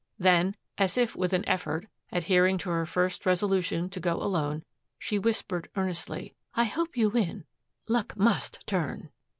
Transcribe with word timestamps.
Then, 0.17 0.55
as 0.79 0.97
if 0.97 1.15
with 1.15 1.31
an 1.31 1.47
effort, 1.47 1.85
adhering 2.11 2.57
to 2.57 2.71
her 2.71 2.87
first 2.87 3.23
resolution 3.23 3.87
to 3.91 3.99
go 3.99 4.15
alone, 4.15 4.63
she 4.97 5.19
whispered 5.19 5.69
earnestly, 5.75 6.33
"I 6.55 6.63
hope 6.63 6.97
you 6.97 7.11
win. 7.11 7.45
Luck 7.87 8.17
MUST 8.17 8.65
turn." 8.65 9.11